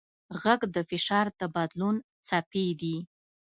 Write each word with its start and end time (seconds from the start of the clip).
غږ 0.41 0.61
د 0.75 0.77
فشار 0.89 1.25
د 1.39 1.41
بدلون 1.55 1.95
څپې 2.27 2.65
دي. 2.81 2.97